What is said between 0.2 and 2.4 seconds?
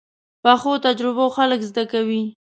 پخو تجربو خلک زده کوي